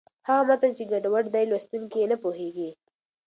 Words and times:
هغه 0.29 0.41
متن 0.49 0.71
چې 0.77 0.83
ګډوډه 0.91 1.29
دی، 1.35 1.45
لوستونکی 1.51 1.97
یې 2.01 2.07
نه 2.11 2.17
پوهېږي. 2.23 2.69